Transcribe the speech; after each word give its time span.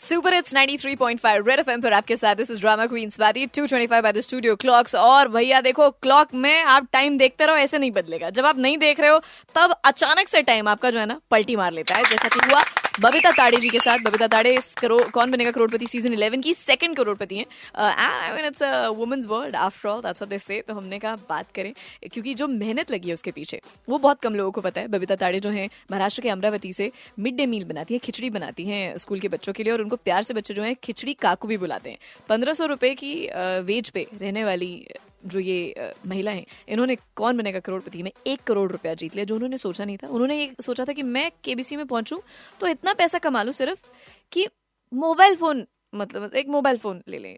Super 0.00 0.34
it's 0.34 0.54
93.5 0.54 1.46
red 1.48 1.60
FM 1.60 1.80
पर 1.80 1.92
आपके 1.92 2.16
साथ 2.16 2.36
this 2.36 2.50
is 2.50 2.60
drama 2.60 2.86
queen 2.86 3.10
Swati 3.10 3.46
225 3.46 4.02
by 4.02 4.12
the 4.12 4.20
studio 4.20 4.56
clocks 4.56 4.94
और 4.94 5.28
भैया, 5.28 5.60
देखो 5.60 5.90
क्लॉक 5.90 6.34
में 6.34 6.62
आप 6.62 6.88
टाइम 6.92 7.18
देखते 7.18 7.46
रहो, 7.46 7.56
ऐसे 7.56 7.78
नहीं 7.78 7.90
बदलेगा। 7.90 8.30
जब 8.30 8.46
आप 8.46 8.58
नहीं 8.58 8.78
देख 8.78 9.00
रहे 9.00 9.10
हो, 9.10 9.18
तब 9.54 9.74
अचानक 9.84 10.28
से 10.28 10.42
टाइम 10.42 10.68
आपका 10.68 10.90
जो 10.90 10.98
है 10.98 11.06
ना, 11.06 11.20
पलटी 11.30 11.56
मार 11.56 11.72
लेता 11.72 11.94
है, 11.94 12.04
जैसा 12.04 12.28
कि 12.28 12.46
हुआ 12.46 12.62
बबीता 12.96 13.30
ताड़े 13.30 13.56
जी 13.56 13.68
के 13.68 13.78
साथ। 13.78 13.98
बबीता 13.98 14.26
ताड़े 14.26 14.50
इस 14.54 14.72
करो, 14.74 14.98
कौन 15.12 15.30
बनेगा 15.30 15.50
करोड़पति 15.50 15.86
सीज़न 15.86 16.14
11 16.14 16.42
की 16.42 16.52
सेकंड 16.54 16.96
करोड़पति 16.96 17.36
हैं। 17.36 17.46
I 17.76 18.30
mean 18.34 18.44
it's 18.44 18.62
a 18.62 18.88
women's 18.90 19.26
world 19.26 19.56
after 19.56 19.88
all 19.88 20.00
that's 20.02 20.22
what 20.22 20.30
they 20.30 20.38
say 20.38 20.60
तो 20.68 20.74
हमने 20.74 20.98
कहा 20.98 21.16
बात 21.28 21.50
करें, 21.54 21.72
क्योंकि 22.04 22.34
जो 22.34 22.48
मेहनत 22.48 22.90
लगी 22.90 23.08
है 23.08 23.14
उसके 23.14 23.30
पीछे, 23.30 23.60
वो 23.88 23.98
बहुत 23.98 24.20
कम 24.20 24.34
लोगों 24.34 24.50
को 24.50 24.60
पता 24.60 24.80
है। 24.80 24.88
बबीता 24.88 25.16
ताड़े 25.16 25.40
जो 25.40 25.50
है, 25.50 25.68
महाराष्ट्र 25.90 26.22
के 26.22 26.28
अमरावती 26.28 26.72
से 26.72 26.90
मिड 27.18 27.36
डे 27.36 27.46
मील 27.46 27.64
बनाती 27.64 27.94
है, 27.94 27.98
खिचड़ी 28.00 28.30
बनाती 28.30 28.64
हैं 28.64 28.96
स्कूल 28.98 29.20
के 29.20 29.28
बच्चों 29.28 29.52
के 29.52 29.62
लिए, 29.62 29.72
और 29.72 29.82
उनको 29.82 29.96
प्यार 29.98 30.22
से 30.22 30.34
बच्चे 30.34 30.54
जो 30.54 30.62
है, 30.62 30.74
खिचड़ी 30.74 31.14
काकू 31.20 31.48
भी 31.48 31.56
बुलाते 31.58 31.90
हैं। 31.90 31.98
पंद्रह 32.28 32.54
सौ 32.54 32.68
की 32.76 33.14
वेज 33.64 33.88
पे 33.88 34.06
रहने 34.14 34.44
वाली 34.44 34.86
जो 35.26 35.40
ये 35.40 35.92
महिला 36.06 36.30
हैं, 36.30 36.44
इन्होंने 36.68 36.96
कौन 37.16 37.36
बनेगा 37.38 37.60
करोड़पति? 37.60 38.02
में 38.02 38.10
एक 38.26 38.42
करोड़ 38.42 38.70
रुपया 38.72 38.94
जीत 38.94 39.14
लिया, 39.14 39.24
जो 39.24 39.34
उन्होंने 39.34 39.58
सोचा 39.58 39.84
नहीं 39.84 39.96
था। 39.96 40.08
उन्होंने 40.08 40.38
ये 40.38 40.54
सोचा 40.60 40.84
था 40.84 40.92
कि 40.92 41.02
मैं 41.02 41.30
केबीसी 41.44 41.76
में 41.76 41.86
पहुंचूं 41.86 42.18
तो 42.60 42.66
इतना 42.66 42.94
पैसा 42.94 43.18
कमा 43.18 43.42
लूँ 43.42 43.52
सिर्फ़ 43.52 43.86
कि 44.32 44.46
मोबाइल 44.92 45.36
फ़ोन 45.36 45.66
मतलब 45.94 46.34
एक 46.34 46.48
मोबाइल 46.48 46.78
फ़ोन 46.78 47.02
ले 47.08 47.18
लें। 47.18 47.36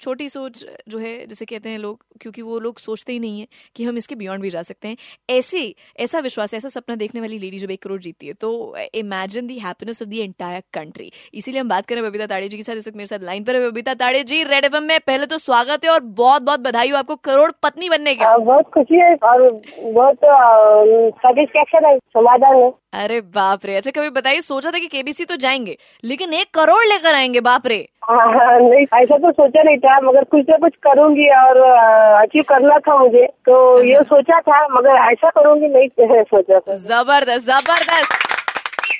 छोटी 0.00 0.28
सोच 0.28 0.64
जो 0.88 0.98
है, 0.98 1.26
जिसे 1.26 1.44
कहते 1.44 1.68
हैं 1.68 1.78
लोग 1.78 2.04
क्योंकि 2.20 2.42
वो 2.42 2.58
लोग 2.58 2.78
सोचते 2.78 3.12
ही 3.12 3.18
नहीं 3.18 3.40
है 3.40 3.46
कि 3.76 3.84
हम 3.84 3.96
इसके 3.96 4.14
बियॉन्ड 4.14 4.42
भी 4.42 4.50
जा 4.50 4.62
सकते 4.62 4.88
हैं। 4.88 4.96
ऐसे 5.30 5.62
ऐसा 6.00 6.18
विश्वास 6.20 6.54
ऐसा 6.54 6.68
सपना 6.68 6.96
देखने 6.96 7.20
वाली 7.20 7.38
लेडी 7.38 7.58
जब 7.58 7.70
एक 7.70 7.82
करोड़ 7.82 8.00
जीती 8.00 8.26
है 8.26 8.32
तो 8.40 8.50
imagine 8.94 9.46
the 9.46 9.58
happiness 9.58 10.02
of 10.02 10.08
the 10.08 10.20
entire 10.20 10.62
country 10.74 11.10
इसीलिए 11.34 11.60
हम 11.60 11.68
बात 11.68 11.86
करें 11.86 12.02
बबीता 12.04 12.26
ताड़े 12.26 12.48
जी 12.48 12.56
के 12.56 12.62
साथ 12.62 12.76
इस 12.76 12.88
वक्त 12.88 12.96
मेरे 12.96 13.06
साथ 13.06 13.24
लाइन 13.24 13.44
पर 13.44 13.56
है 13.56 13.68
बबीता 13.70 13.94
ताड़े 13.94 14.22
जी 14.24 14.42
रेड 14.44 14.64
एफ़ 14.64 14.76
में 14.82 14.98
पहले 15.00 15.26
तो 15.26 15.38
स्वागत 15.38 15.84
है 15.84 15.90
और 15.90 16.00
बहुत 16.20 16.42
बहुत 16.42 16.60
बधाई 16.60 16.90
हो 16.90 16.96
आपको 16.96 17.16
करोड़ 17.24 17.50
पत्नी 17.62 17.88
बनने 17.88 18.14
की। 18.14 18.24
बहुत 18.40 18.70
खुशी 18.74 19.00
है 19.00 19.14
और 19.24 19.48
बहुत 19.76 20.18
सेटिस्फेक्शन 21.18 21.86
है 21.86 21.96
समाधान 21.98 22.56
है। 22.56 22.70
अरे 22.94 23.20
बाप 23.34 23.66
रे 23.66 23.74
अच्छा 23.76 23.90
कभी 23.90 24.10
बताइए 24.10 24.40
सोचा 24.40 24.70
था 24.70 24.78
कि 24.78 24.86
केबीसी 24.88 25.24
तो 25.24 25.36
जाएँगे 25.36 25.76
लेकिन 26.04 26.32
एक 26.34 26.50
करोड़ 26.54 26.84
लेकर 26.84 27.14
आएँगे 27.14 27.40
बाप 27.40 27.66
रे। 27.66 27.76
हाँ, 28.02 28.26
हाँ, 28.28 28.58
नहीं 28.60 28.86
ऐसा 28.94 29.16
तो 29.18 29.30
सोचा 29.32 29.62
नहीं 29.62 29.76
था 29.78 30.00
मगर 30.00 30.24
कुछ 30.24 30.46
ना 30.50 30.56
कुछ 30.58 30.74
करूँगी 30.82 31.28
और 31.36 31.58
अचीव 32.18 32.44
करना 32.48 32.78
था 32.78 32.96
मुझे 32.98 33.26
तो। 33.48 33.82
ये 33.84 34.02
सोचा 34.04 34.40
था 34.40 34.66
मगर 34.72 34.96
ऐसा 35.10 35.30
करूँगी 35.30 35.68
नहीं 35.68 36.22
सोचा 36.24 36.58
था। 36.58 36.74
ज़बरदस्त 36.74 37.46
ज़बरदस्त। 37.46 38.18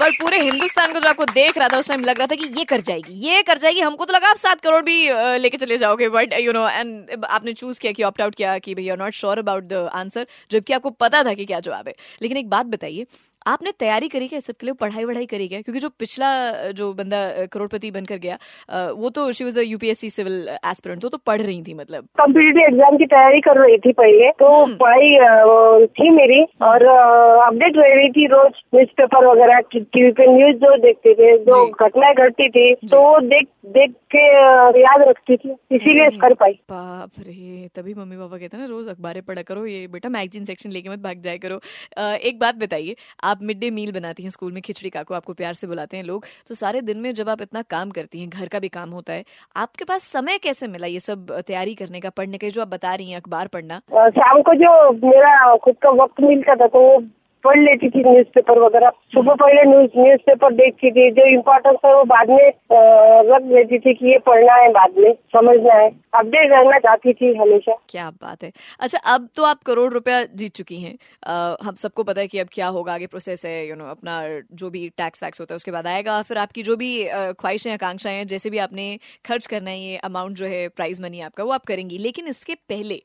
पर 0.00 0.11
पूरे 0.20 0.39
हिंदुस्तान 0.39 0.92
को 0.92 1.00
जो 1.00 1.08
आपको 1.08 1.25
देख 1.25 1.56
रहा 1.58 1.69
था 1.69 1.78
उस 1.78 1.89
टाइम 1.89 2.02
लग 2.05 2.19
रहा 2.19 2.27
था 2.27 2.34
कि 2.34 2.47
ये 2.58 2.64
कर 2.64 2.80
जाएगी 2.80 3.14
ये 3.27 3.42
कर 3.42 3.58
जाएगी। 3.58 3.80
हमको 3.80 4.05
तो 4.05 4.12
लगा 4.14 4.28
आप 4.30 4.36
सात 4.36 4.61
करोड़ 4.61 4.83
भी 4.84 4.97
लेके 5.39 5.56
चले 5.56 5.77
जाओगे 5.78 6.08
बट 6.08 6.33
यू 6.41 6.52
नो 6.52 6.67
एंड 6.69 7.25
आपने 7.25 7.52
चूज़ 7.52 7.80
किया 7.80 7.92
कि 7.92 8.02
ऑप्ट 8.02 8.20
आउट 8.22 8.34
किया 8.34 8.56
कि 8.58 8.75
भैया 8.75 8.94
not 8.97 9.12
sure 9.14 9.39
about 9.39 9.64
the 9.64 9.89
answer 9.95 10.27
जबकि 10.50 10.72
आपको 10.72 10.91
पता 11.00 11.22
था 11.24 11.34
कि 11.34 11.45
क्या 11.45 11.61
जवाब 11.61 11.89
है। 11.89 11.95
लेकिन 12.22 12.36
एक 12.36 12.48
बात 12.50 12.67
बताइए 12.67 13.06
आपने 13.46 13.72
तैयारी 13.78 14.08
करी 14.08 14.28
क्या 14.28 14.38
सबके 14.41 14.66
लिए? 14.66 14.74
पढ़ाई 14.80 15.05
वढ़ाई 15.05 15.27
करी 15.27 15.46
क्या? 15.48 15.60
क्योंकि 15.62 15.80
जो 15.80 15.88
पिछला 15.98 16.30
जो 16.72 16.92
बंदा 16.94 17.20
करोड़पति 17.52 17.91
बनकर 17.91 18.16
गया 18.19 18.38
वो 18.94 19.10
तो 19.10 19.30
she 19.33 19.44
was 19.44 19.58
UPSC 19.60 20.10
civil 20.10 20.48
aspirant 20.48 21.02
तो, 21.02 21.08
तो 21.08 21.19
पढ़ 21.27 21.41
रही 21.41 21.62
थी 21.62 21.74
मतलब। 21.74 22.08
कम्पिटेटिव 22.20 22.62
एग्ज़ाम 22.64 22.96
की 22.98 23.06
तैयारी 23.06 23.41
कर 23.41 23.61
रही 23.61 23.78
थी 23.78 23.92
पहले 24.00 24.30
तो 24.41 24.50
हम्म। 24.55 24.77
पढ़ाई 24.77 25.86
थी 25.98 26.11
मेरी 26.16 26.38
हम्म। 26.41 26.66
और 26.68 26.86
अपडेट 27.46 27.77
रह 27.77 27.94
रही 27.94 28.11
थी 28.11 28.27
रोज 28.33 28.52
न्यूज़ 28.74 28.91
पेपर 28.96 29.27
वगैरह 29.27 29.61
टीवी 29.72 30.11
पे 30.12 30.27
न्यूज़ 30.33 30.56
जो 30.64 30.77
देखते 30.83 31.14
थे 31.14 31.36
जो 31.44 31.64
घटनाएँ 31.86 32.14
घटती 32.16 32.48
थी 32.50 32.74
तो 32.86 33.02
वो 33.02 33.18
देख 33.28 33.48
देख 33.70 33.91
के 34.14 34.24
याद 34.80 35.02
रखती 35.08 35.36
थी 35.36 35.55
इसीलिए 35.72 36.05
हम्म। 36.05 36.18
कर 36.18 36.34
पाई। 36.34 36.52
बाप 36.70 37.11
रे 37.27 37.68
तभी 37.77 37.94
मम्मी 37.94 38.16
पापा 38.16 38.36
कहते 38.36 38.56
ना 38.58 38.66
रोज 38.66 38.89
अखबारें 38.89 39.23
पढ़ा 39.24 39.42
करो 39.42 39.64
ये 39.67 39.86
बेटा 39.89 40.08
मैगजीन 40.11 40.45
सेक्शन 40.45 40.70
लेके 40.70 40.89
मत 40.89 40.98
भाग 41.00 41.20
जाए 41.23 41.39
करो। 41.39 41.61
एक 42.23 42.39
बात 42.40 42.55
बताइए 42.58 42.96
आप 43.30 43.42
मिड 43.42 43.58
डे 43.58 43.70
मील 43.70 43.92
बनाती 43.92 44.23
हैं 44.23 44.30
स्कूल 44.30 44.52
में 44.52 44.61
खिचड़ी 44.63 44.91
काको, 44.91 45.14
आपको 45.14 45.33
प्यार 45.35 45.55
से 45.55 45.67
बुलाते 45.67 45.96
हैं 45.96 46.05
लोग 46.05 46.24
तो 46.48 46.55
सारे 46.55 46.80
दिन 46.83 46.98
में 46.98 47.13
जब 47.14 47.29
आप 47.29 47.42
इतना 47.42 47.63
काम 47.70 47.91
करती 47.91 48.20
हैं, 48.20 48.29
घर 48.30 48.48
का 48.48 48.58
भी 48.58 48.68
काम 48.70 48.91
होता 48.91 49.13
है, 49.13 49.24
आपके 49.57 49.85
पास 49.85 50.08
समय 50.13 50.39
कैसे 50.39 50.68
मिला 50.68 50.86
ये 50.86 51.01
सब 51.01 51.30
तैयारी 51.41 51.74
करने 51.74 52.01
का, 52.01 52.11
पढ़ने 52.11 52.39
का, 52.39 52.48
जो 52.48 52.63
आप 52.63 52.68
बता 52.68 52.95
रही 52.95 53.11
हैं 53.11 53.17
अखबार 53.17 53.48
पढ़ना? 53.48 53.79
शाम 54.11 54.42
को 54.42 54.55
जो 54.57 54.92
मेरा 55.07 55.57
खुद 55.57 55.74
का 55.83 55.91
वक्त 56.02 56.20
मिलता 56.20 56.55
था 56.55 56.67
तो 56.67 56.80
वो 56.80 56.98
पढ़ 57.45 57.58
लेती 57.58 57.89
थी 57.90 58.02
न्यूज़पेपर 58.02 58.58
वगैरह 58.58 58.90
सुबह 59.14 59.34
पहले 59.42 59.62
न्यूज़ 59.70 59.98
न्यूज़पेपर 59.98 60.52
देखती 60.55 60.90
थी 60.90 61.11
जो 61.12 61.27
इम्पोर्टेंस 61.33 61.78
है 61.84 61.95
वो 61.95 62.05
बाद 62.12 62.30
में 62.30 62.48
रख 63.30 63.51
लेती 63.52 63.78
थी 63.78 63.95
कि 63.95 64.06
ये 64.06 64.18
पढ़ना 64.27 64.55
है 64.55 64.68
बाद 64.73 64.98
में 64.98 65.12
समझना 65.36 65.74
है 65.74 65.89
अपडेट 66.14 66.50
रहना 66.50 66.79
चाहती 66.79 67.12
थी 67.12 67.34
हमेशा. 67.36 67.74
क्या 67.90 68.08
बात 68.12 68.42
है. 68.45 68.52
अच्छा 68.80 68.98
अब 69.14 69.29
तो 69.36 69.45
आप 69.45 69.62
करोड़ 69.67 69.92
रुपया 69.92 70.23
जीत 70.34 70.55
चुकी 70.56 70.80
हैं. 70.80 70.95
हम 71.62 71.74
सबको 71.77 72.02
पता 72.05 72.20
है 72.20 72.27
कि 72.29 72.39
अब 72.39 72.48
क्या 72.52 72.67
होगा, 72.68 72.95
आगे 72.95 73.06
प्रोसेस 73.06 73.45
है 73.45 73.68
यू 73.68 73.77
नो 73.77 73.86
अपना 73.90 74.20
जो 74.52 74.70
भी 74.70 74.89
टैक्स 74.98 75.23
वैक्स 75.24 75.40
होता 75.40 75.55
है, 75.55 75.56
उसके 75.56 75.70
बाद 75.70 75.86
आएगा. 75.86 76.20
फिर 76.23 76.39
आपकी 76.39 76.62
जो 76.62 76.77
भी 76.77 76.92
ख्वाहिशें, 77.40 77.73
आकांक्षाएँ 77.73 78.17
हैं, 78.17 78.27
जैसे 78.27 78.50
भी 78.50 78.58
आपने 78.61 78.86
खर्च 79.27 79.46
करना 79.46 79.70
है, 79.70 79.80
ये 79.80 79.96
अमाउंट 80.05 80.36
जो 80.36 80.46
है 80.46 80.68
प्राइज 80.70 81.00
मनी 81.00 81.20
आपका, 81.23 81.45
वो 81.45 81.52
आप 81.52 81.64
करेंगी. 81.67 81.98
लेकिन 82.00 82.27
इसके 82.29 82.55
पहले 82.68 83.00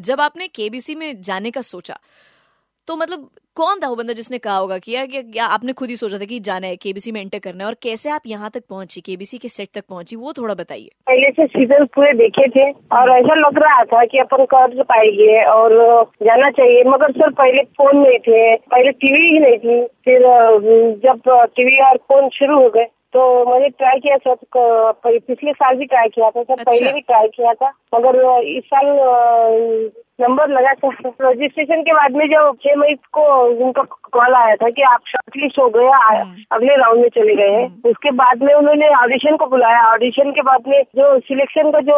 जब 0.00 0.20
आपने 0.20 0.48
केबीसी 0.54 0.94
में 0.94 1.20
जाने 1.22 1.50
का 1.50 1.60
सोचा 1.66 1.98
तो 2.88 2.96
मतलब 2.96 3.28
कौन 3.56 3.80
था 3.80 3.88
वो 3.88 3.96
बंदा 3.96 4.12
जिसने 4.12 4.38
कहा 4.38 4.56
होगा 4.56 4.76
कि 4.78 4.92
या, 4.92 5.02
या 5.34 5.46
आपने 5.46 5.72
खुद 5.72 5.90
ही 5.90 5.96
सोचा 5.96 6.18
था 6.18 6.24
कि 6.24 6.38
जाना 6.40 6.66
है 6.66 6.76
केबीसी 6.76 7.12
में 7.12 7.20
एंटर 7.20 7.38
करना 7.38 7.64
है 7.64 7.68
और 7.68 7.76
कैसे 7.82 8.10
आप 8.10 8.22
यहाँ 8.26 8.50
तक 8.50 8.62
पहुँची 8.70 9.00
केबीसी 9.00 9.38
के 9.38 9.48
सेट 9.48 9.68
तक 9.74 9.84
पहुँची 9.88 10.16
वो 10.16 10.32
थोड़ा 10.32 10.54
बताइए 10.54 10.88
पहले 11.06 11.30
से 11.30 11.46
सीज़न 11.48 11.84
पूरे 11.94 12.12
देखे 12.14 12.48
थे 12.48 12.70
और 12.94 13.10
ऐसा 13.10 13.34
लग 13.40 13.58
रहा 13.58 13.82
था 13.84 14.04
कि 14.04 14.18
अपन 14.18 14.44
कर 14.54 14.82
पाएँगे 14.84 15.44
और 15.46 15.76
जाना 16.22 16.50
चाहिए 16.52 16.84
मगर 16.86 17.12
सर 17.12 17.32
पहले 17.34 17.62
फ़ोन 17.76 17.96
नहीं 17.98 18.18
थे 18.28 18.56
पहले 18.68 18.92
टीवी 18.98 19.24
ही 19.26 19.38
नहीं 19.38 19.58
थी 19.58 19.82
फिर 20.04 20.28
जब 21.04 21.22
टीवी 21.52 21.80
और 21.84 21.96
फ़ोन 22.08 22.28
शुरू 22.34 22.62
हो 22.62 22.68
गए 22.70 22.88
तो 23.12 23.20
मैंने 23.44 23.68
ट्राई 23.70 24.00
किया 24.00 24.16
सर 24.18 24.34
पिछले 24.96 25.52
साल 25.52 25.76
भी 25.76 25.84
ट्राई 25.86 26.08
किया 26.08 26.28
था 26.30 26.42
सर 26.42 26.52
अच्छा। 26.52 26.70
पहले 26.70 26.92
भी 26.92 27.00
ट्राई 27.02 27.28
किया 27.28 27.54
था 27.54 27.72
मगर 27.94 28.18
इस 28.48 28.64
साल 28.64 28.86
नंबर 30.20 30.48
लगा 30.48 30.72
था। 30.74 30.90
रजिस्ट्रेशन 31.20 31.82
के 31.82 31.92
बाद 31.92 32.12
में 32.12 32.26
जब 32.28 32.56
छह 32.62 32.76
मई 32.76 32.94
को 32.94 33.24
उनका 33.66 33.82
कॉल 34.12 34.34
आया 34.34 34.54
था 34.56 34.68
कि 34.70 34.82
आप 34.82 35.00
शॉर्टलिस्ट 35.08 35.58
हो 35.58 35.68
गए 35.68 35.86
हम्म। 35.88 36.42
अगले 36.52 36.76
राउंड 36.76 37.00
में 37.00 37.08
चले 37.08 37.34
गए 37.36 37.52
हैं। 37.52 37.66
हम्म। 37.66 37.90
उसके 37.90 38.10
बाद 38.20 38.42
में 38.42 38.52
उन्होंने 38.54 38.88
ऑडिशन 38.96 39.36
को 39.36 39.46
बुलाया। 39.46 39.82
ऑडिशन 39.92 40.30
के 40.30 40.42
बाद 40.42 40.68
में 40.68 40.82
जो 40.96 41.18
सिलेक्शन 41.20 41.70
का 41.70 41.80
जो 41.80 41.96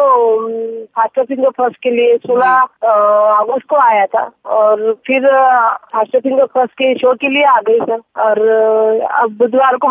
फास्टर 0.97 1.23
फिंगर 1.23 1.49
फ़र्स्ट 1.57 1.77
के 1.83 1.91
लिए 1.91 2.17
सोलह 2.17 2.51
अगस्त 3.39 3.67
को 3.69 3.77
आया 3.79 4.05
था। 4.05 4.23
और 4.57 4.93
फिर 5.07 5.27
फास्टर 5.93 6.19
फिंगर 6.19 6.45
फ़र्स्ट 6.45 6.73
के 6.73 6.93
शो 6.95 7.13
के 7.15 7.29
लिए 7.29 7.43
आ 7.45 7.59
गई 7.69 7.79
सर। 7.81 7.99
और 8.21 8.39
अब 9.21 9.37
बुधवार 9.39 9.77
को 9.77 9.87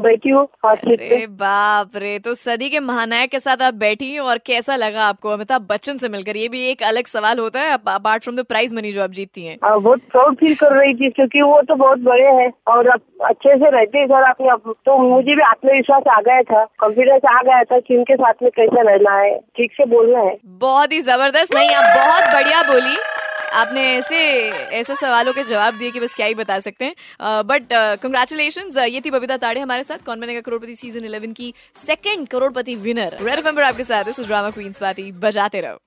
बैठी 0.00 0.30
हूँ 0.30 0.46
बाप 0.64 1.96
रे 1.96 2.18
तो 2.18 2.34
सदी 2.34 2.68
के 2.70 2.80
महानायक 2.80 3.30
के 3.30 3.38
साथ 3.38 3.62
आप 3.62 3.74
बैठी 3.74 4.18
और 4.18 4.38
कैसा 4.46 4.76
लगा 4.76 5.04
आपको? 5.04 5.28
अमिताभ 5.28 5.66
बच्चन 5.70 5.96
से 5.96 6.08
मिलकर। 6.08 6.36
ये 6.36 6.48
भी 6.48 6.64
एक 6.70 6.82
अलग 6.82 7.06
सवाल 7.06 7.38
होता 7.38 7.60
है 7.60 7.72
apart 7.74 8.22
from 8.22 8.36
the 8.36 8.44
prize 8.44 8.74
money 8.74 8.90
जो 8.90 9.02
आप 9.02 9.10
जीतती 9.10 9.46
हैं। 9.46 9.56
बहुत 9.64 10.00
प्राउड 10.12 10.36
फील 10.36 10.54
कर 10.54 10.72
रही 10.72 10.94
थी 10.94 11.10
क्योंकि 11.10 11.42
वो 11.42 11.60
तो 11.64 11.74
बहुत 11.76 11.98
बड़े 12.04 12.30
हैं 12.36 12.50
और 12.68 12.88
अब 12.88 13.00
अच्छे 13.26 13.56
से 13.56 13.70
रहते 13.70 13.98
हैं 13.98 14.06
सर 14.06 14.28
अपने 14.28 14.56
तो 14.86 14.98
मुझे 15.00 15.34
भी 15.34 15.42
आत्मविश्वास 15.44 16.08
आ 16.10 16.20
गया 16.20 16.42
था 16.44 16.64
कॉन्फिडेंस 16.80 17.28
आ 17.30 17.40
गया 17.42 17.62
था 17.64 17.78
कि 17.80 17.96
उनके 17.96 18.16
साथ 18.16 18.42
में 18.42 18.50
कैसा 18.52 18.82
रहना 18.82 19.16
है, 19.16 19.38
ठीक 19.56 19.72
से 19.72 19.84
बोलना 19.86 20.20
है। 20.20 20.36
बहुत 20.60 20.92
ही 20.92 21.00
ज़बरदस्त। 21.02 21.54
नहीं, 21.54 21.74
आप 21.74 21.96
बहुत 21.96 22.32
बढ़िया 22.34 22.62
बोली। 22.64 22.96
आपने 23.54 23.82
ऐसे 23.88 24.18
ऐसे 24.78 24.94
सवालों 24.96 25.32
के 25.32 25.42
जवाब 25.44 25.74
दिए 25.78 25.90
कि 25.90 26.00
बस 26.00 26.14
क्या 26.14 26.26
ही 26.26 26.34
बता 26.34 26.58
सकते 26.60 26.84
हैं। 26.84 26.94
बट 27.46 27.72
कंग्रेचुलेशन 28.02 28.70
ये 28.84 29.00
थी 29.00 29.10
बबीता 29.10 29.36
ताड़े 29.38 29.60
हमारे 29.60 29.82
साथ। 29.84 30.04
कौन 30.06 30.20
बनेगा 30.20 30.40
करोड़पति 30.40 30.74
सीज़न 30.76 31.04
इलेवन 31.04 31.32
की 31.32 31.52
सेकंड 31.76 32.28
करोड़पति 32.28 32.74
विनर 32.84 33.16
रेड 33.22 33.58
आपके 33.60 33.82
साथ 33.84 34.08
इस 34.08 34.20
ड्रामा 34.26 34.50
क्वींस 34.50 34.78
स्वाति 34.78 35.10
बजाते 35.22 35.60
रहो। 35.60 35.78